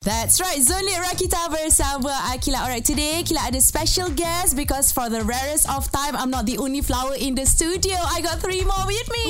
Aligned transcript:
That's 0.00 0.40
right, 0.40 0.56
Zonit 0.56 0.96
Rakita 0.96 1.52
bersama 1.52 2.08
Akila. 2.32 2.64
Alright, 2.64 2.80
today 2.80 3.20
Kila 3.20 3.52
ada 3.52 3.60
special 3.60 4.08
guest 4.08 4.56
because 4.56 4.88
for 4.96 5.12
the 5.12 5.20
rarest 5.28 5.68
of 5.68 5.92
time, 5.92 6.16
I'm 6.16 6.32
not 6.32 6.48
the 6.48 6.56
only 6.56 6.80
flower 6.80 7.20
in 7.20 7.36
the 7.36 7.44
studio. 7.44 8.00
I 8.08 8.24
got 8.24 8.40
three 8.40 8.64
more 8.64 8.80
with 8.88 9.04
me. 9.12 9.24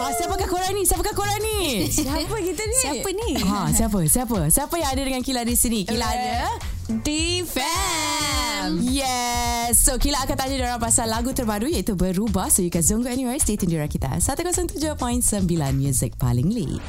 Ha, 0.00 0.16
siapakah 0.16 0.48
korang 0.48 0.72
ni? 0.72 0.88
Siapakah 0.88 1.12
korang 1.12 1.36
ni? 1.44 1.92
Siapa 1.92 2.40
kita 2.40 2.62
ni? 2.64 2.78
Siapa 2.80 3.08
ni? 3.12 3.30
Ha, 3.36 3.68
siapa? 3.76 4.00
Siapa? 4.08 4.48
Siapa 4.48 4.74
yang 4.80 4.88
ada 4.88 5.02
dengan 5.04 5.20
Kila 5.20 5.44
di 5.44 5.60
sini? 5.60 5.84
Kila 5.84 6.08
ada 6.08 6.56
D-Fam. 6.88 8.80
Yes. 8.80 9.76
So 9.76 10.00
Kila 10.00 10.24
akan 10.24 10.40
tanya 10.40 10.56
diorang 10.56 10.80
pasal 10.80 11.12
lagu 11.12 11.36
terbaru 11.36 11.68
iaitu 11.68 12.00
Berubah. 12.00 12.48
So 12.48 12.64
you 12.64 12.72
can 12.72 12.80
zone 12.80 13.04
go 13.04 13.12
anywhere. 13.12 13.36
Stay 13.44 13.60
tuned 13.60 13.76
di 13.76 13.76
Rakita. 13.76 14.24
107.9 14.24 14.96
Music 15.76 16.16
paling 16.16 16.48
lead. 16.48 16.80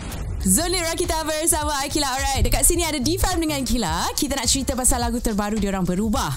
Zoni 0.47 0.79
Rakita 0.79 1.27
bersama 1.27 1.75
Akila. 1.83 2.07
Alright, 2.07 2.39
dekat 2.39 2.63
sini 2.63 2.87
ada 2.87 2.95
D-Fam 2.95 3.35
dengan 3.35 3.59
Kila. 3.67 4.07
Kita 4.15 4.39
nak 4.39 4.47
cerita 4.47 4.79
pasal 4.79 5.03
lagu 5.03 5.19
terbaru 5.19 5.59
diorang 5.59 5.83
Berubah. 5.83 6.31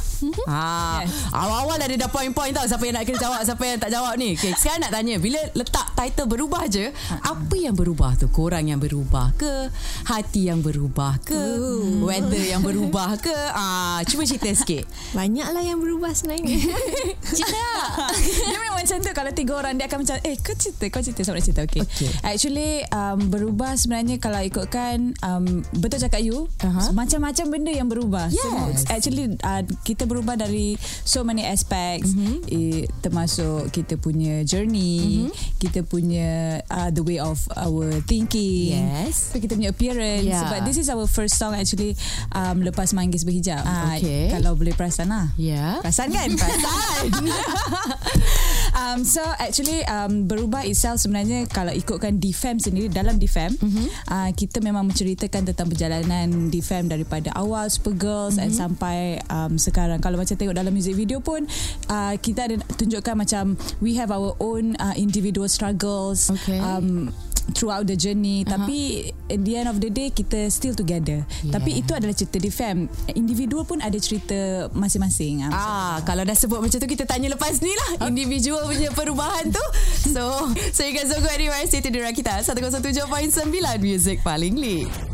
ha, 0.51 1.07
yes. 1.07 1.31
Awal-awal 1.31 1.79
ada 1.79 1.95
dah 1.95 2.11
point-point 2.11 2.51
tau 2.51 2.67
siapa 2.67 2.91
yang 2.91 2.99
nak 2.99 3.07
kena 3.07 3.23
jawab, 3.23 3.41
siapa 3.47 3.63
yang 3.63 3.79
tak 3.79 3.95
jawab 3.95 4.19
ni. 4.19 4.35
Okay, 4.35 4.51
sekarang 4.59 4.83
nak 4.83 4.91
tanya, 4.99 5.15
bila 5.23 5.39
letak 5.55 5.95
title 5.95 6.27
Berubah 6.27 6.67
je, 6.67 6.91
apa 7.23 7.55
yang 7.55 7.79
berubah 7.79 8.19
tu? 8.19 8.27
Korang 8.35 8.67
yang 8.67 8.83
berubah 8.83 9.31
ke? 9.39 9.71
Hati 10.11 10.51
yang 10.51 10.59
berubah 10.59 11.23
ke? 11.23 11.39
Ooh. 11.39 12.03
Weather 12.03 12.51
yang 12.51 12.67
berubah 12.67 13.15
ke? 13.15 13.39
Ah, 13.55 14.03
cuba 14.11 14.27
cerita 14.27 14.51
sikit. 14.51 14.91
Banyaklah 15.19 15.63
yang 15.63 15.79
berubah 15.79 16.11
sebenarnya. 16.19 16.59
cerita. 17.31 17.67
dia 18.27 18.59
memang 18.59 18.83
macam 18.83 18.97
tu 18.99 19.11
kalau 19.15 19.31
tiga 19.31 19.53
orang 19.55 19.79
dia 19.79 19.87
akan 19.87 20.03
macam 20.03 20.19
eh 20.19 20.35
kau 20.43 20.59
cerita, 20.59 20.85
kau 20.91 20.99
cerita 20.99 21.23
sama 21.23 21.39
cerita. 21.39 21.63
Okay. 21.63 21.87
okay. 21.87 22.11
Actually 22.27 22.83
um, 22.91 23.31
berubah 23.31 23.79
sebenarnya 23.79 24.00
kalau 24.21 24.41
ikutkan 24.41 25.13
um, 25.25 25.65
betul 25.81 26.01
cakap 26.01 26.23
you 26.23 26.47
uh-huh. 26.63 26.91
macam-macam 26.93 27.47
benda 27.51 27.73
yang 27.73 27.89
berubah. 27.89 28.29
Yes. 28.31 28.41
So, 28.41 28.49
actually 28.93 29.37
uh, 29.41 29.63
kita 29.85 30.07
berubah 30.07 30.39
dari 30.41 30.79
so 31.05 31.27
many 31.27 31.45
aspects 31.45 32.15
mm-hmm. 32.15 32.37
eh, 32.49 32.85
termasuk 33.05 33.73
kita 33.75 33.99
punya 34.01 34.45
journey, 34.47 35.29
mm-hmm. 35.29 35.61
kita 35.61 35.85
punya 35.85 36.61
uh, 36.71 36.89
the 36.93 37.03
way 37.05 37.21
of 37.21 37.41
our 37.57 37.91
thinking. 38.07 38.77
Yes. 38.77 39.33
So, 39.33 39.41
kita 39.41 39.57
punya 39.57 39.73
appearance. 39.75 40.27
Yeah. 40.27 40.49
But 40.49 40.65
this 40.65 40.81
is 40.81 40.89
our 40.89 41.05
first 41.05 41.37
song 41.37 41.53
actually 41.57 41.97
um, 42.33 42.65
lepas 42.65 42.93
Manggis 42.97 43.25
Berhijab. 43.27 43.63
Uh, 43.65 43.97
okay. 43.99 44.33
Kalau 44.33 44.57
boleh 44.57 44.73
perasan 44.73 45.13
lah. 45.13 45.33
Yeah. 45.37 45.83
Perasan 45.85 46.13
kan? 46.13 46.29
Perasan. 46.41 47.09
um, 48.91 49.07
so 49.07 49.23
actually 49.39 49.83
um, 49.87 50.27
berubah 50.27 50.67
itself 50.67 50.99
sebenarnya 50.99 51.47
kalau 51.47 51.71
ikutkan 51.71 52.19
DFAM 52.19 52.59
sendiri 52.59 52.91
dalam 52.91 53.17
DFAM 53.17 53.55
mm-hmm. 53.55 53.87
uh, 54.11 54.31
kita 54.35 54.59
memang 54.59 54.91
menceritakan 54.91 55.47
tentang 55.47 55.71
perjalanan 55.71 56.51
DFAM 56.51 56.91
daripada 56.91 57.31
awal 57.39 57.71
Supergirls 57.71 58.37
mm-hmm. 58.37 58.45
and 58.45 58.53
sampai 58.53 58.99
um, 59.31 59.55
sekarang 59.57 60.03
kalau 60.03 60.19
macam 60.19 60.35
tengok 60.35 60.57
dalam 60.57 60.73
music 60.75 60.99
video 60.99 61.23
pun 61.23 61.47
uh, 61.91 62.15
kita 62.19 62.51
ada 62.51 62.57
tunjukkan 62.75 63.15
macam 63.15 63.55
we 63.79 63.95
have 63.95 64.11
our 64.11 64.35
own 64.43 64.75
uh, 64.83 64.95
individual 64.99 65.47
struggles 65.47 66.31
okay. 66.31 66.59
um, 66.59 67.15
throughout 67.55 67.87
the 67.87 67.97
journey 67.97 68.43
uh-huh. 68.43 68.59
tapi 68.59 69.11
at 69.31 69.41
the 69.47 69.55
end 69.55 69.71
of 69.71 69.79
the 69.79 69.89
day 69.89 70.11
kita 70.11 70.51
still 70.51 70.75
together. 70.75 71.23
Yeah. 71.47 71.55
tapi 71.55 71.79
itu 71.79 71.95
adalah 71.95 72.13
cerita 72.13 72.43
di 72.43 72.51
fam. 72.51 72.91
Individual 73.15 73.63
pun 73.63 73.79
ada 73.79 73.97
cerita 74.03 74.69
masing-masing 74.75 75.47
ah, 75.47 75.55
ah 75.55 75.97
kalau 76.03 76.27
dah 76.27 76.35
sebut 76.35 76.59
macam 76.59 76.79
tu 76.83 76.89
kita 76.91 77.07
tanya 77.07 77.31
lepas 77.33 77.63
ni 77.63 77.73
lah. 77.73 77.91
Huh? 78.03 78.09
individual 78.11 78.67
punya 78.67 78.91
perubahan 78.91 79.49
tu. 79.49 79.65
So 80.11 80.51
so 80.75 80.83
you 80.83 80.93
guys 80.93 81.15
go 81.15 81.31
anywhere 81.31 81.63
stay 81.71 81.79
tuned 81.79 81.95
di 81.95 82.03
kita 82.03 82.43
107.9 82.43 83.07
music 83.79 84.21
paling 84.27 84.59
lead 84.59 85.10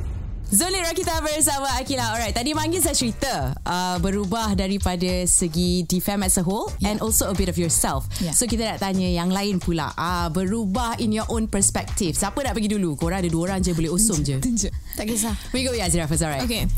Zoli 0.47 0.79
Rakita 0.79 1.19
bersama 1.27 1.67
Akila. 1.75 2.15
Alright, 2.15 2.31
tadi 2.31 2.55
Manggil 2.55 2.79
saya 2.79 2.95
cerita 2.95 3.51
uh, 3.67 3.99
berubah 3.99 4.55
daripada 4.55 5.27
segi 5.27 5.83
DFAM 5.83 6.23
as 6.23 6.39
a 6.39 6.45
whole 6.47 6.71
yeah. 6.79 6.95
and 6.95 7.03
also 7.03 7.27
a 7.27 7.35
bit 7.35 7.51
of 7.51 7.59
yourself. 7.59 8.07
Yeah. 8.23 8.31
So 8.31 8.47
kita 8.47 8.62
nak 8.62 8.79
tanya 8.79 9.11
yang 9.11 9.35
lain 9.35 9.59
pula. 9.59 9.91
Uh, 9.99 10.31
berubah 10.31 11.03
in 11.03 11.11
your 11.11 11.27
own 11.35 11.51
perspective. 11.51 12.15
Siapa 12.15 12.47
nak 12.47 12.55
pergi 12.55 12.79
dulu? 12.79 12.95
Korang 12.95 13.27
ada 13.27 13.27
dua 13.27 13.51
orang 13.51 13.59
je 13.59 13.75
boleh 13.75 13.91
usum 13.91 14.23
je. 14.23 14.39
Tunjuk. 14.39 14.71
Tak 14.97 15.05
kisah. 15.05 15.34
We 15.53 15.67
go 15.67 15.75
with 15.75 15.83
Azira 15.83 16.09
first, 16.09 16.25
alright. 16.25 16.47
Okay. 16.47 16.71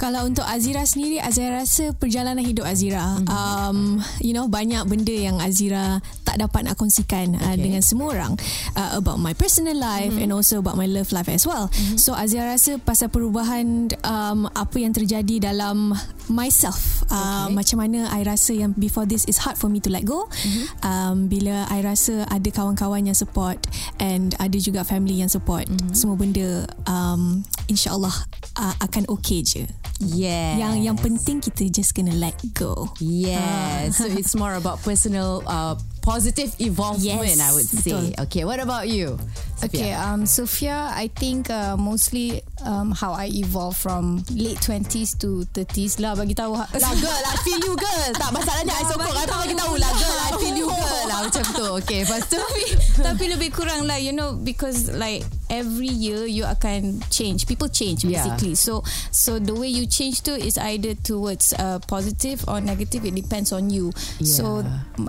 Kalau 0.00 0.24
untuk 0.24 0.48
Azira 0.48 0.88
sendiri, 0.88 1.20
Azira 1.20 1.60
rasa 1.60 1.92
perjalanan 1.92 2.40
hidup 2.40 2.64
Azira. 2.64 3.20
Mm-hmm. 3.20 3.28
Um, 3.28 4.00
you 4.24 4.32
know, 4.32 4.48
banyak 4.48 4.80
benda 4.88 5.12
yang 5.12 5.36
Azira 5.44 6.00
tak 6.24 6.40
dapat 6.40 6.72
nak 6.72 6.80
kongsikan 6.80 7.36
uh, 7.36 7.42
okay. 7.42 7.52
uh, 7.52 7.56
dengan 7.58 7.82
semua 7.84 8.16
orang. 8.16 8.32
Uh, 8.72 8.96
about 8.96 9.20
my 9.20 9.36
personal 9.36 9.76
life 9.76 10.08
mm-hmm. 10.08 10.24
and 10.24 10.32
also 10.32 10.56
about 10.62 10.80
my 10.80 10.88
love 10.88 11.12
life 11.12 11.28
as 11.28 11.44
well. 11.44 11.68
Mm-hmm. 11.68 12.00
So 12.00 12.16
Azira 12.16 12.48
rasa 12.48 12.80
pas 12.80 13.00
pasal 13.00 13.16
perubahan 13.16 13.88
um, 14.04 14.44
apa 14.52 14.76
yang 14.76 14.92
terjadi 14.92 15.48
dalam 15.48 15.96
myself 16.28 17.00
uh, 17.08 17.48
okay. 17.48 17.56
macam 17.56 17.80
mana 17.80 18.12
I 18.12 18.28
rasa 18.28 18.52
yang 18.52 18.76
before 18.76 19.08
this 19.08 19.24
is 19.24 19.40
hard 19.40 19.56
for 19.56 19.72
me 19.72 19.80
to 19.80 19.88
let 19.88 20.04
go 20.04 20.28
mm-hmm. 20.28 20.64
um, 20.84 21.16
bila 21.32 21.64
I 21.72 21.80
rasa 21.80 22.28
ada 22.28 22.44
kawan-kawan 22.52 23.08
yang 23.08 23.16
support 23.16 23.56
and 23.96 24.36
ada 24.36 24.60
juga 24.60 24.84
family 24.84 25.16
yang 25.16 25.32
support 25.32 25.64
mm-hmm. 25.64 25.96
semua 25.96 26.20
benda 26.20 26.68
um, 26.84 27.40
insyaallah 27.70 28.12
uh, 28.58 28.74
akan 28.82 29.06
okay 29.06 29.46
je 29.46 29.64
Yes. 30.00 30.56
Yang 30.56 30.74
yang 30.80 30.96
penting 30.96 31.44
kita 31.44 31.68
just 31.68 31.92
gonna 31.92 32.16
let 32.16 32.32
go. 32.56 32.88
Yes. 33.04 33.36
Uh. 33.36 33.84
so 33.92 34.04
it's 34.18 34.32
more 34.32 34.56
about 34.56 34.80
personal 34.80 35.44
uh, 35.44 35.76
positive 36.00 36.52
evolvement 36.60 37.24
yes, 37.24 37.40
I 37.40 37.50
would 37.52 37.68
say. 37.68 37.92
Betul. 37.92 38.04
Okay, 38.26 38.42
what 38.44 38.60
about 38.60 38.88
you? 38.88 39.18
Sophia? 39.60 39.68
Okay, 39.68 39.92
um 39.92 40.24
Sophia, 40.24 40.88
I 40.92 41.08
think 41.12 41.52
uh, 41.52 41.76
mostly 41.76 42.40
um 42.64 42.92
how 42.92 43.12
I 43.12 43.28
evolve 43.28 43.76
from 43.76 44.24
late 44.32 44.60
20s 44.60 45.16
to 45.20 45.44
30s 45.52 46.00
lah 46.00 46.16
bagi 46.16 46.32
tahu. 46.32 46.56
Lah 46.56 46.92
girl, 46.96 47.22
I 47.24 47.36
feel 47.44 47.60
you 47.60 47.74
girl. 47.76 48.08
Tak 48.20 48.30
masalahnya 48.36 48.72
I 48.72 48.84
sokong 48.84 49.12
I 49.16 49.24
bagi 49.28 49.56
tahu 49.56 49.74
lah 49.76 49.92
girl, 49.96 50.18
I 50.20 50.30
feel 50.40 50.56
you 50.56 50.68
girl 50.68 51.04
lah 51.08 51.18
macam 51.28 51.44
tu. 51.52 51.66
Okay, 51.84 52.04
lepas 52.04 52.24
tu 52.28 52.36
tapi, 52.40 52.64
tapi 53.00 53.24
lebih 53.36 53.50
kurang 53.52 53.84
lah 53.84 53.96
you 54.00 54.12
know 54.12 54.32
because 54.36 54.88
like 54.92 55.24
every 55.52 55.90
year 55.90 56.24
you 56.24 56.44
akan 56.46 57.02
change. 57.10 57.44
People 57.44 57.68
change 57.68 58.06
basically. 58.06 58.56
Yeah. 58.56 58.64
So 58.64 58.86
so 59.10 59.36
the 59.36 59.52
way 59.52 59.68
you 59.68 59.84
change 59.84 60.22
to 60.30 60.38
is 60.38 60.56
either 60.56 60.94
towards 60.96 61.52
uh, 61.58 61.82
positive 61.84 62.44
or 62.48 62.60
negative. 62.62 63.04
It 63.04 63.18
depends 63.18 63.52
on 63.52 63.68
you. 63.68 63.92
Yeah. 64.22 64.36
So 64.40 64.44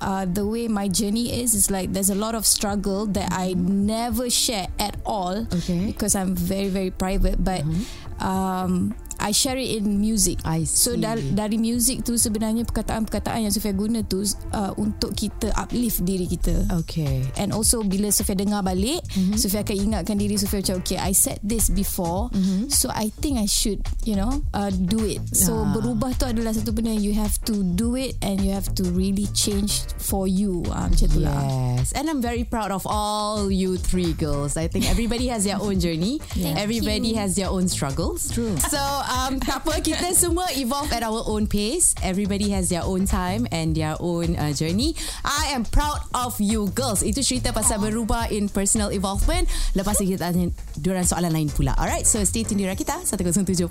uh, 0.02 0.25
the 0.25 0.44
way 0.44 0.68
my 0.68 0.80
journey 0.87 1.41
is 1.41 1.53
is 1.53 1.69
like 1.71 1.93
there's 1.93 2.09
a 2.09 2.15
lot 2.15 2.35
of 2.35 2.45
struggle 2.45 3.05
that 3.07 3.31
I 3.31 3.53
never 3.53 4.29
share 4.29 4.67
at 4.79 4.97
all. 5.05 5.47
Okay. 5.53 5.87
Because 5.87 6.15
I'm 6.15 6.35
very 6.35 6.69
very 6.69 6.91
private. 6.91 7.43
But 7.43 7.61
mm-hmm. 7.61 8.23
um, 8.23 8.95
I 9.21 9.31
share 9.31 9.55
it 9.61 9.69
in 9.77 10.01
music. 10.01 10.41
I 10.43 10.65
see. 10.65 10.89
So 10.89 10.89
dari, 10.97 11.21
dari 11.31 11.61
music 11.61 12.01
tu 12.01 12.17
sebenarnya 12.17 12.65
perkataan-perkataan 12.65 13.45
yang 13.45 13.53
Sofia 13.53 13.71
guna 13.71 14.01
tu 14.01 14.25
uh, 14.51 14.73
untuk 14.81 15.13
kita 15.13 15.53
uplift 15.53 16.01
diri 16.01 16.25
kita. 16.25 16.65
Okay. 16.83 17.21
And 17.37 17.53
also 17.53 17.85
bila 17.85 18.09
Sofia 18.09 18.33
dengar 18.33 18.65
balik, 18.65 19.05
mm-hmm. 19.13 19.37
Sofia 19.37 19.61
akan 19.61 19.77
ingatkan 19.77 20.17
diri 20.17 20.41
Sofia 20.41 20.65
macam 20.65 20.81
okay, 20.81 20.97
I 20.97 21.13
said 21.13 21.37
this 21.45 21.69
before. 21.69 22.33
Mm-hmm. 22.33 22.73
So 22.73 22.89
I 22.89 23.13
think 23.21 23.37
I 23.37 23.45
should, 23.45 23.85
you 24.01 24.17
know, 24.17 24.41
uh, 24.57 24.73
do 24.73 25.05
it. 25.05 25.21
So 25.37 25.53
ah. 25.53 25.69
berubah 25.69 26.17
tu 26.17 26.25
adalah 26.25 26.57
satu 26.57 26.73
benda 26.73 26.91
you 26.91 27.13
have 27.13 27.37
to 27.45 27.61
do 27.77 27.93
it 27.93 28.17
and 28.25 28.41
you 28.41 28.49
have 28.51 28.73
to 28.73 28.83
really 28.89 29.29
change 29.37 29.85
for 30.01 30.25
you. 30.25 30.65
Uh, 30.73 30.89
macam 30.89 31.07
tu 31.13 31.21
lah. 31.21 31.37
Yes. 31.77 31.93
And 31.93 32.09
I'm 32.09 32.25
very 32.25 32.41
proud 32.41 32.73
of 32.73 32.89
all 32.89 33.53
you 33.53 33.77
three 33.77 34.17
girls. 34.17 34.57
I 34.57 34.65
think 34.65 34.89
everybody 34.89 35.29
has 35.29 35.45
their 35.45 35.61
own 35.61 35.77
journey. 35.77 36.17
everybody 36.57 37.13
you. 37.13 37.21
has 37.21 37.37
their 37.37 37.53
own 37.53 37.69
struggles. 37.69 38.33
True. 38.33 38.57
So 38.65 38.81
um, 39.11 39.38
tak 39.44 39.67
apa 39.67 39.83
kita 39.83 40.16
semua 40.16 40.47
evolve 40.55 40.89
at 40.95 41.03
our 41.03 41.22
own 41.27 41.45
pace. 41.45 41.91
Everybody 41.99 42.55
has 42.55 42.72
their 42.72 42.88
own 42.88 43.03
time 43.03 43.45
and 43.51 43.75
their 43.75 43.99
own 43.99 44.39
uh, 44.39 44.55
journey. 44.55 44.95
I 45.27 45.51
am 45.51 45.67
proud 45.67 45.99
of 46.16 46.39
you 46.39 46.72
girls. 46.72 47.03
Itu 47.03 47.19
cerita 47.22 47.51
pasal 47.51 47.83
berubah 47.83 48.31
in 48.31 48.47
personal 48.47 48.95
evolvement. 48.95 49.51
Lepas 49.75 49.99
kita 49.99 50.31
tanya 50.31 50.49
diorang 50.79 51.05
soalan 51.05 51.35
lain 51.35 51.51
pula. 51.51 51.75
Alright 51.75 52.07
so 52.07 52.23
stay 52.23 52.47
tune 52.47 52.63
di 52.63 52.67
kita. 52.72 53.03
107.9 53.03 53.67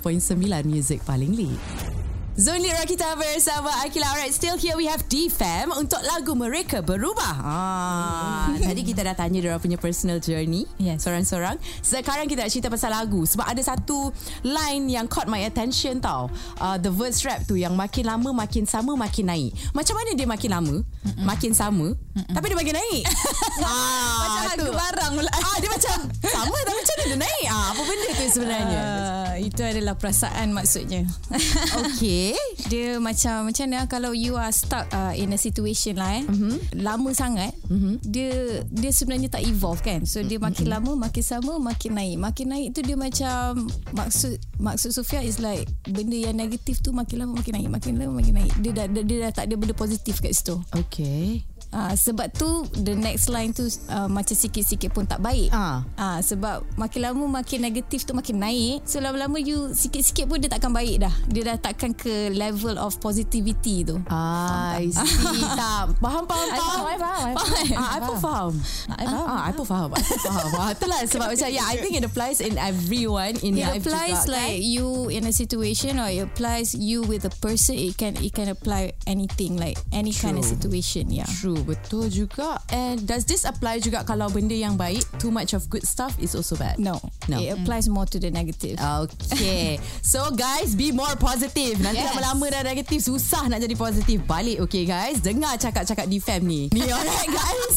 music 0.69 1.01
paling 1.03 1.33
lead 1.33 2.00
Zoni 2.41 2.73
Rakita 2.73 3.13
bersama 3.21 3.69
Akila. 3.85 4.17
Alright 4.17 4.33
Still 4.33 4.57
here 4.57 4.73
we 4.73 4.89
have 4.89 5.05
D-Fam 5.05 5.69
Untuk 5.77 6.01
lagu 6.01 6.33
mereka 6.33 6.81
berubah. 6.81 7.37
Ah, 7.37 8.49
Tadi 8.65 8.81
kita 8.81 9.05
dah 9.05 9.13
tanya 9.13 9.37
Diorang 9.37 9.61
punya 9.61 9.77
personal 9.77 10.17
journey 10.17 10.65
yes. 10.81 11.05
Sorang-sorang. 11.05 11.61
Sekarang 11.85 12.25
kita 12.25 12.41
nak 12.41 12.49
cerita 12.49 12.73
pasal 12.73 12.97
lagu 12.97 13.29
Sebab 13.29 13.45
ada 13.45 13.61
satu 13.61 14.09
Line 14.41 14.89
yang 14.89 15.05
caught 15.05 15.29
my 15.29 15.45
attention 15.45 16.01
tau. 16.01 16.33
Uh, 16.57 16.81
The 16.81 16.89
verse 16.89 17.21
rap 17.29 17.45
tu 17.45 17.61
Yang 17.61 17.77
makin 17.77 18.09
lama 18.09 18.33
Makin 18.33 18.65
sama 18.65 18.97
Makin 18.97 19.29
naik. 19.29 19.53
Macam 19.77 19.93
mana 19.93 20.09
dia 20.17 20.25
makin 20.25 20.49
lama? 20.49 20.75
Mm-mm. 20.81 21.21
Makin 21.21 21.53
sama 21.53 21.93
Mm-mm. 21.93 22.33
Tapi 22.33 22.45
dia 22.49 22.57
makin 22.57 22.73
naik. 22.73 23.03
Ah, 23.61 24.17
Macam 24.25 24.41
harga 24.49 24.71
barang 24.73 25.11
ah, 25.29 25.55
Dia 25.61 25.69
macam 25.69 25.97
Sama 26.25 26.57
tapi 26.65 26.73
macam 26.73 26.93
mana 26.97 27.03
dia 27.05 27.17
naik? 27.21 27.45
Ah, 27.45 27.65
Apa 27.69 27.81
benda 27.85 28.07
tu 28.09 28.25
sebenarnya? 28.33 28.81
Uh, 28.81 29.11
itu 29.37 29.61
adalah 29.61 29.95
perasaan 29.97 30.47
maksudnya. 30.53 31.05
Okay. 31.91 32.30
Dia 32.69 32.99
macam 33.01 33.49
macam 33.49 33.65
mana 33.67 33.87
kalau 33.89 34.11
you 34.15 34.37
are 34.37 34.51
stuck 34.53 34.87
uh, 34.93 35.11
in 35.15 35.33
a 35.33 35.39
situation 35.39 35.97
lah 35.97 36.21
eh. 36.21 36.23
Mm-hmm. 36.27 36.55
Lama 36.83 37.09
sangat. 37.11 37.51
Mm-hmm. 37.67 37.93
Dia 38.07 38.31
dia 38.67 38.91
sebenarnya 38.93 39.29
tak 39.31 39.43
evolve 39.47 39.81
kan. 39.83 40.05
So 40.07 40.21
dia 40.23 40.37
makin 40.37 40.69
mm-hmm. 40.69 40.83
lama 40.87 41.07
makin 41.07 41.23
sama 41.23 41.53
makin 41.57 41.97
naik. 41.97 42.17
Makin 42.21 42.45
naik 42.51 42.67
tu 42.77 42.81
dia 42.85 42.95
macam 42.95 43.67
maksud 43.91 44.39
maksud 44.61 44.95
Sofia 44.95 45.25
is 45.25 45.41
like 45.41 45.67
benda 45.89 46.15
yang 46.15 46.37
negatif 46.37 46.79
tu 46.79 46.95
makin 46.95 47.25
lama 47.25 47.37
makin 47.39 47.53
naik, 47.59 47.69
makin 47.69 47.91
lama 47.99 48.13
makin 48.21 48.33
naik. 48.39 48.53
Dia 48.61 48.71
dah 48.71 48.85
dia, 48.87 49.01
dia 49.03 49.17
dah 49.27 49.31
tak 49.35 49.45
ada 49.49 49.55
benda 49.59 49.73
positif 49.75 50.23
kat 50.23 50.31
situ. 50.31 50.55
Okay. 50.71 51.43
Uh, 51.71 51.95
sebab 51.95 52.27
tu 52.35 52.67
the 52.83 52.91
next 52.91 53.31
line 53.31 53.55
tu 53.55 53.63
uh, 53.87 54.11
macam 54.11 54.35
sikit-sikit 54.35 54.91
pun 54.91 55.07
tak 55.07 55.23
baik. 55.23 55.55
Ah. 55.55 55.87
Uh, 55.95 56.19
sebab 56.19 56.67
makin 56.75 56.99
lama 57.07 57.41
makin 57.41 57.63
negatif 57.63 58.03
tu 58.03 58.11
makin 58.11 58.43
naik. 58.43 58.83
So 58.83 58.99
lama-lama 58.99 59.39
you 59.39 59.71
sikit-sikit 59.71 60.27
pun 60.27 60.43
dia 60.43 60.51
takkan 60.51 60.75
baik 60.75 61.07
dah. 61.07 61.13
Dia 61.31 61.41
dah 61.47 61.57
takkan 61.57 61.95
ke 61.95 62.27
level 62.35 62.75
of 62.75 62.99
positivity 62.99 63.87
tu. 63.87 64.03
Ah, 64.11 64.75
I 64.83 64.91
see. 64.91 65.41
tak. 65.59 65.95
Faham, 66.03 66.23
faham, 66.27 66.47
faham. 66.51 66.83
I 66.83 66.97
faham, 66.99 67.23
I 67.23 67.33
faham. 67.39 67.71
Ah, 67.71 67.89
I 67.95 67.99
pun 68.03 68.17
faham. 68.19 68.51
I 68.91 69.03
faham. 69.07 69.27
Ah, 69.31 69.41
I 69.47 69.51
pun 69.55 69.65
faham. 69.65 69.89
I 69.95 70.01
pun 70.03 70.19
faham. 70.19 70.49
Ah, 70.59 70.69
itulah 70.75 70.99
sebab 71.07 71.27
macam 71.31 71.47
yeah, 71.47 71.65
I 71.71 71.79
think 71.79 71.95
it 71.95 72.03
applies 72.03 72.43
in 72.43 72.59
everyone 72.59 73.39
in 73.39 73.55
It 73.55 73.63
life 73.63 73.87
applies 73.87 74.27
juga, 74.27 74.35
like 74.35 74.59
kan? 74.59 74.73
you 74.75 74.87
in 75.07 75.23
a 75.23 75.31
situation 75.31 75.95
or 75.97 76.11
it 76.11 76.19
applies 76.19 76.75
you 76.75 77.07
with 77.07 77.23
a 77.23 77.33
person. 77.39 77.79
It 77.79 77.95
can 77.95 78.19
it 78.19 78.35
can 78.35 78.51
apply 78.51 78.91
anything 79.07 79.55
like 79.55 79.79
any 79.95 80.11
kind 80.11 80.35
of 80.35 80.43
True. 80.43 80.53
situation. 80.59 81.07
Yeah. 81.07 81.29
True, 81.29 81.60
betul 81.63 82.07
juga. 82.07 82.59
And 82.69 83.03
does 83.03 83.25
this 83.25 83.43
apply 83.43 83.79
juga 83.79 84.03
kalau 84.03 84.27
benda 84.27 84.53
yang 84.53 84.75
baik, 84.75 85.03
too 85.17 85.29
much 85.29 85.53
of 85.53 85.65
good 85.67 85.83
stuff 85.83 86.15
is 86.17 86.33
also 86.33 86.55
bad? 86.55 86.77
No, 86.77 86.99
No. 87.29 87.37
It 87.39 87.53
applies 87.53 87.87
more 87.87 88.05
to 88.09 88.17
the 88.17 88.29
negative. 88.29 88.77
Okay. 88.81 89.77
so 90.01 90.29
guys, 90.31 90.73
be 90.73 90.91
more 90.91 91.13
positive. 91.15 91.79
Nanti 91.79 92.01
Yes. 92.01 92.13
lama-lama 92.13 92.45
dah 92.49 92.61
negatif, 92.63 93.05
susah 93.05 93.47
nak 93.47 93.61
jadi 93.61 93.75
positif. 93.75 94.17
Balik, 94.25 94.61
okay 94.63 94.83
guys. 94.83 95.21
Dengar 95.21 95.57
cakap-cakap 95.57 96.05
di 96.05 96.17
fam 96.17 96.43
ni. 96.43 96.67
Ni 96.71 96.85
alright 96.95 97.29
guys. 97.29 97.75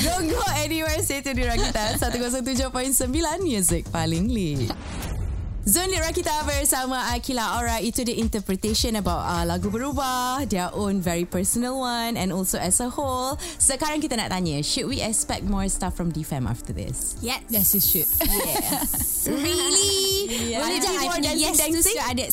Don't 0.00 0.28
go 0.28 0.42
anywhere. 0.58 0.98
Stay 1.00 1.20
tuned 1.20 1.38
di 1.38 1.44
Rakita 1.44 1.96
107.9 1.98 2.72
Music 3.40 3.88
paling 3.88 4.28
lead. 4.28 4.72
Zone 5.66 5.90
Lit 5.90 5.98
Rakita 5.98 6.46
bersama 6.46 7.10
Akila 7.10 7.58
Alright 7.58 7.82
Itu 7.82 8.06
the 8.06 8.14
interpretation 8.22 8.94
about 9.02 9.26
uh, 9.26 9.42
lagu 9.42 9.66
berubah 9.66 10.46
Their 10.46 10.70
own 10.70 11.02
very 11.02 11.26
personal 11.26 11.82
one 11.82 12.14
And 12.14 12.30
also 12.30 12.54
as 12.62 12.78
a 12.78 12.86
whole 12.86 13.34
Sekarang 13.58 13.98
kita 13.98 14.14
nak 14.14 14.30
tanya 14.30 14.62
Should 14.62 14.86
we 14.86 15.02
expect 15.02 15.42
more 15.42 15.66
stuff 15.66 15.98
from 15.98 16.14
DFM 16.14 16.46
after 16.46 16.70
this? 16.70 17.18
Yes. 17.18 17.42
Yes, 17.50 17.74
you 17.74 17.82
should. 17.82 18.08
Really? 19.26 20.30
Boleh 20.54 20.62
Boleh 20.62 20.78
jangan 20.78 21.02
more 21.02 21.18
yes 21.34 21.58
dancing? 21.58 21.82
sudah 21.98 22.06
ada 22.14 22.26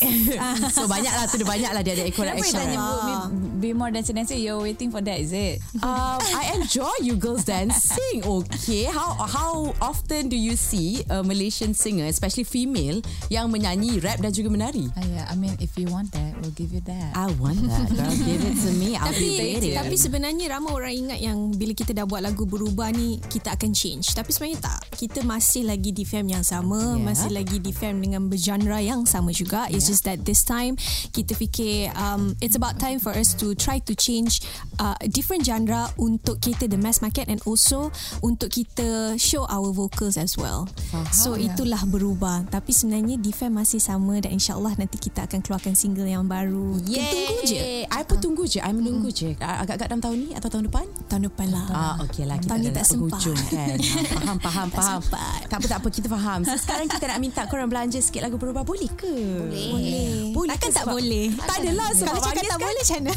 so 0.74 0.86
banyak 0.86 1.12
lah 1.12 1.24
tu 1.28 1.36
dia 1.36 1.48
banyak 1.48 1.70
lah 1.70 1.82
dia 1.84 1.92
ada 1.96 2.04
ekor 2.08 2.24
Kenapa 2.24 2.40
you 2.40 2.44
action. 2.44 2.60
tanya 2.60 2.78
be, 2.78 3.12
be 3.60 3.70
more 3.72 3.92
dancing 3.92 4.16
dancing? 4.16 4.40
You're 4.40 4.60
waiting 4.60 4.88
for 4.90 5.00
that, 5.00 5.20
is 5.20 5.32
it? 5.32 5.60
Um, 5.80 6.18
I 6.20 6.56
enjoy 6.56 6.92
you 7.04 7.16
girls 7.16 7.44
dancing. 7.44 8.24
Okay, 8.24 8.88
how 8.88 9.14
how 9.20 9.76
often 9.80 10.28
do 10.28 10.36
you 10.36 10.56
see 10.56 11.04
a 11.08 11.20
Malaysian 11.20 11.76
singer, 11.76 12.08
especially 12.08 12.44
female, 12.44 13.00
yang 13.28 13.52
menyanyi, 13.52 14.00
rap 14.00 14.18
dan 14.20 14.32
juga 14.32 14.48
menari? 14.52 14.88
Uh, 14.96 15.04
yeah, 15.12 15.28
I 15.28 15.36
mean, 15.36 15.54
if 15.60 15.76
you 15.76 15.86
want 15.88 16.10
that, 16.16 16.32
we'll 16.40 16.54
give 16.56 16.72
you 16.72 16.80
that. 16.88 17.12
I 17.12 17.28
want 17.36 17.60
that. 17.68 17.86
Girl, 17.96 18.16
give 18.24 18.42
it 18.42 18.56
to 18.64 18.70
me. 18.76 18.96
I'll 18.96 19.12
be 19.12 19.36
tapi 19.36 19.38
waiting. 19.60 19.74
tapi 19.76 19.94
sebenarnya 19.96 20.46
ramai 20.50 20.70
orang 20.72 20.94
ingat 20.94 21.18
yang 21.20 21.38
bila 21.54 21.72
kita 21.76 21.92
dah 21.92 22.04
buat 22.08 22.24
lagu 22.24 22.44
berubah 22.48 22.90
ni 22.90 23.20
kita 23.28 23.54
akan 23.54 23.70
change 23.70 24.12
tapi 24.12 24.32
sebenarnya 24.32 24.60
tak 24.64 24.80
kita 24.92 25.22
masih 25.22 25.62
lagi 25.62 25.90
di 25.90 26.02
fam 26.02 26.24
yang 26.24 26.42
sama 26.42 26.78
Yeah. 26.80 27.02
masih 27.02 27.30
lagi 27.30 27.58
di 27.58 27.70
fam 27.70 27.96
dengan 27.96 28.26
bergenre 28.26 28.80
yang 28.80 29.04
sama 29.04 29.30
juga 29.30 29.66
it's 29.68 29.86
just 29.86 30.02
that 30.02 30.22
this 30.22 30.42
time 30.42 30.74
kita 31.10 31.32
fikir 31.32 31.70
um, 31.94 32.32
it's 32.38 32.54
about 32.54 32.76
time 32.76 32.96
for 32.96 33.10
us 33.10 33.32
to 33.32 33.52
try 33.52 33.78
to 33.78 33.92
change 33.92 34.42
uh, 34.76 34.92
different 35.06 35.42
genre 35.42 35.88
untuk 35.96 36.38
kita 36.38 36.64
the 36.64 36.76
mass 36.76 36.98
market 36.98 37.26
and 37.26 37.38
also 37.44 37.88
untuk 38.18 38.48
kita 38.48 38.88
show 39.16 39.46
our 39.46 39.70
vocals 39.70 40.14
as 40.14 40.34
well 40.34 40.66
so 41.10 41.34
itulah 41.34 41.80
berubah 41.84 42.46
tapi 42.46 42.70
sebenarnya 42.70 43.16
di 43.16 43.30
fam 43.30 43.52
masih 43.52 43.78
sama 43.78 44.18
dan 44.18 44.32
insyaallah 44.32 44.74
nanti 44.74 44.96
kita 44.96 45.24
akan 45.24 45.40
keluarkan 45.40 45.72
single 45.72 46.04
yang 46.04 46.24
baru 46.24 46.76
Kita 46.80 47.02
tunggu 47.04 47.44
je 47.44 47.60
I 47.86 48.02
pun 48.02 48.16
tunggu 48.16 48.44
je. 48.44 48.58
I 48.58 48.70
menunggu 48.70 49.10
je. 49.10 49.34
Agak-agak 49.34 49.86
dalam 49.88 50.00
tahun 50.00 50.16
ni 50.18 50.28
atau 50.32 50.48
tahun 50.48 50.64
depan? 50.66 50.86
tahun 51.06 51.22
depan 51.26 51.46
lah 51.50 51.64
Ah, 51.68 51.94
okey 52.00 52.22
lah. 52.22 52.38
Kita 52.38 52.48
Tahun 52.48 52.60
ni 52.60 52.70
tak 52.70 52.86
sempat. 52.86 53.20
kan. 53.50 53.76
Ah, 53.76 53.76
faham, 54.16 54.36
faham, 54.40 54.66
Tak 54.70 54.79
faham. 54.80 55.00
sempat. 55.00 55.40
Tak 55.46 55.56
apa, 55.56 55.66
tak 55.66 55.78
apa. 55.78 55.88
Kita 55.90 56.08
faham. 56.08 56.40
So, 56.42 56.54
sekarang 56.56 56.86
kita 56.86 57.04
nak 57.06 57.18
minta 57.18 57.42
korang 57.44 57.66
belanja 57.66 57.98
sikit 57.98 58.20
lagu 58.20 58.36
berubah. 58.36 58.62
Boleh 58.62 58.90
ke? 58.90 59.14
Boleh. 59.44 60.30
Boleh 60.30 60.50
Takkan 60.50 60.70
tak 60.72 60.86
boleh? 60.86 61.26
Tak 61.36 61.56
adalah. 61.60 61.88
Sebab 61.92 62.10
Kalau 62.10 62.22
cakap 62.22 62.42
tak 62.42 62.50
kan- 62.50 62.60
boleh 62.60 62.74
macam 62.76 63.00
mana? 63.00 63.12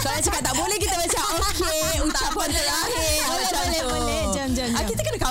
Kalau 0.00 0.18
cakap 0.18 0.42
tak 0.42 0.54
boleh 0.54 0.78
kita 0.78 0.96
macam 0.96 1.24
okey 1.42 1.92
ucapan 2.02 2.48
terakhir 2.50 3.19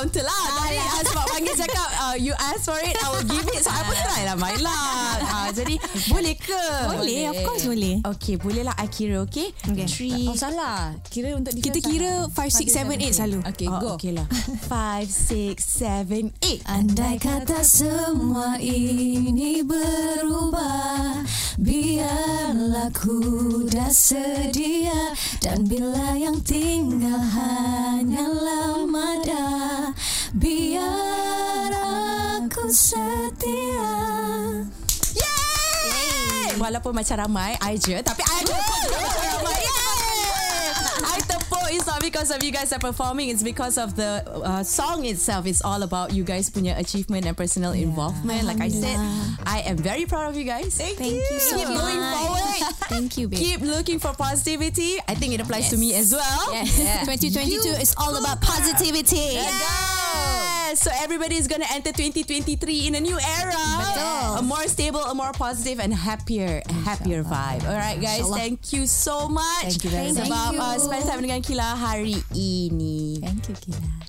counter 0.10 0.26
lah. 0.26 0.46
Tadi 0.58 0.78
ah, 0.82 1.02
sebab 1.06 1.26
panggil 1.30 1.54
cakap 1.54 1.88
uh, 2.02 2.16
you 2.18 2.34
ask 2.42 2.66
for 2.66 2.80
it 2.82 2.98
I 2.98 3.08
will 3.14 3.28
give 3.30 3.46
it. 3.46 3.62
So 3.62 3.70
I 3.70 3.86
pun 3.86 3.94
try 3.94 4.22
lah 4.26 4.36
main 4.42 4.58
lah. 4.58 5.22
Ah, 5.30 5.50
jadi 5.54 5.78
boleh 6.10 6.34
ke? 6.34 6.64
Boleh, 6.90 7.22
of 7.30 7.38
course 7.46 7.64
boleh. 7.70 8.02
Okay 8.18 8.36
boleh 8.42 8.66
lah 8.66 8.74
I 8.82 8.90
kira 8.90 9.22
okay. 9.22 9.54
Okay. 9.70 9.86
Three. 9.86 10.26
Oh, 10.26 10.34
salah. 10.34 10.98
Kira 11.14 11.38
untuk 11.38 11.54
Kita 11.54 11.78
kira 11.78 12.26
5, 12.26 12.34
6, 12.34 12.74
7, 12.74 12.98
8 12.98 13.14
selalu. 13.14 13.40
Okay, 13.54 13.68
Oh, 13.70 13.78
go. 13.78 13.90
okay 14.02 14.18
lah. 14.18 14.26
Five, 14.72 15.06
six, 15.06 15.70
seven, 15.70 16.34
eight. 16.42 16.66
Andai 16.66 17.22
kata 17.22 17.62
semua 17.62 18.58
ini 18.58 19.62
berubah 19.62 21.22
Biarlah 21.60 22.90
ku 22.96 23.68
dah 23.68 23.92
sedia 23.92 25.14
Dan 25.44 25.68
bila 25.68 26.16
yang 26.16 26.40
tinggal 26.42 27.20
hanyalah 27.20 28.88
mada 28.88 29.49
Biar 30.30 31.74
aku 32.38 32.70
setia. 32.70 33.90
Yay! 35.18 36.54
Walaupun 36.62 36.94
macam 36.94 37.16
ramai 37.18 37.58
I 37.58 37.81
je. 37.81 37.98
Tapi 38.06 38.22
I 38.22 38.40
juga 38.46 38.62
macam 38.62 39.26
ramai. 39.26 39.58
Yay! 39.58 40.22
I 41.02 41.18
tepuk. 41.26 41.66
It's 41.74 41.90
not 41.90 42.02
because 42.06 42.30
of 42.30 42.46
you 42.46 42.54
guys 42.54 42.70
are 42.70 42.81
performing. 42.81 43.34
It's 43.34 43.42
because 43.42 43.81
of 43.81 43.98
the 43.98 44.22
uh, 44.26 44.62
song 44.62 45.02
itself. 45.10 45.50
It's 45.50 45.66
all 45.66 45.81
about 45.81 46.14
you 46.14 46.22
guys 46.22 46.50
punya 46.54 46.78
achievement 46.78 47.26
And 47.26 47.34
personal 47.34 47.74
involvement. 47.74 48.46
Like 48.46 48.62
I 48.62 48.70
said 48.70 49.02
I 49.50 49.66
am 49.66 49.81
very 49.81 50.06
proud 50.06 50.30
of 50.30 50.38
you 50.38 50.46
guys. 50.46 50.78
Thank, 50.78 51.02
Thank 51.02 51.18
you 51.18 51.40
so 51.42 51.58
Keep 51.58 51.74
much. 51.74 51.78
going 51.81 52.02
forward. 52.14 52.62
Thank 52.86 53.10
you 53.18 53.26
babe. 53.34 53.42
Keep 53.42 53.60
looking 53.66 53.98
for 53.98 54.14
positivity. 54.14 55.02
I 55.10 55.18
think 55.18 55.34
it 55.34 55.42
applies 55.42 55.74
to 55.74 55.78
me 55.78 55.98
as 55.98 56.14
well. 56.14 56.54
Yes. 56.54 56.78
2022 57.10 57.81
is 57.81 57.98
all 57.98 58.14
about 58.14 58.42
positivity. 58.46 59.42
Yes. 60.69 60.86
So 60.86 60.92
everybody 61.01 61.36
is 61.36 61.48
going 61.48 61.62
to 61.62 61.71
enter 61.74 61.89
2023 61.92 62.88
in 62.88 62.94
a 62.94 63.00
new 63.01 63.18
era. 63.18 63.66
Betul. 63.81 64.38
A 64.38 64.42
more 64.45 64.68
stable, 64.68 65.01
a 65.01 65.16
more 65.16 65.31
positive 65.33 65.80
and 65.80 65.94
happier, 65.94 66.61
happier 66.85 67.23
vibe. 67.23 67.66
Alright 67.66 67.99
guys, 67.99 68.21
InsyaAllah. 68.21 68.38
thank 68.38 68.73
you 68.73 68.85
so 68.85 69.28
much. 69.28 69.66
Thank 69.66 69.83
you 69.83 69.90
very 69.90 70.14
much. 70.14 70.30
Sebab 70.30 70.45
Thank 70.45 70.54
you. 70.54 70.61
Uh, 70.61 70.78
spend 70.78 71.04
time 71.09 71.21
dengan 71.26 71.42
Kila 71.42 71.73
hari 71.73 72.21
ini. 72.38 73.18
Thank 73.18 73.49
you, 73.49 73.56
Kila. 73.57 74.08